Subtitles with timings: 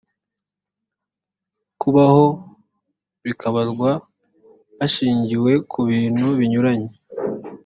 [1.81, 2.25] kubaho
[3.23, 3.91] bikabarwa
[4.79, 6.91] hashingiwe ku bintu binyuranye